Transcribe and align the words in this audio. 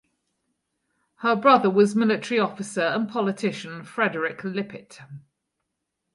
Her 1.17 1.35
brother 1.35 1.69
was 1.69 1.95
military 1.95 2.39
officer 2.39 2.81
and 2.81 3.07
politician 3.07 3.83
Frederick 3.83 4.43
Lippitt. 4.43 4.97